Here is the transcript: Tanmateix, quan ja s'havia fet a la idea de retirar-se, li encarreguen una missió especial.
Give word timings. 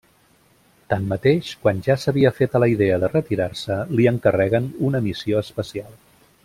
Tanmateix, 0.93 1.51
quan 1.65 1.83
ja 1.89 1.97
s'havia 2.05 2.33
fet 2.39 2.57
a 2.57 2.63
la 2.65 2.71
idea 2.73 2.99
de 3.05 3.13
retirar-se, 3.13 3.81
li 3.99 4.11
encarreguen 4.15 4.75
una 4.91 5.07
missió 5.11 5.47
especial. 5.49 5.99